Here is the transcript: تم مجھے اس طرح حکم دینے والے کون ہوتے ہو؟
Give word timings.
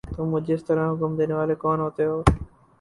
تم 0.15 0.25
مجھے 0.29 0.53
اس 0.55 0.63
طرح 0.65 0.83
حکم 0.91 1.11
دینے 1.17 1.33
والے 1.33 1.55
کون 1.63 1.77
ہوتے 1.79 2.03
ہو؟ 2.05 2.17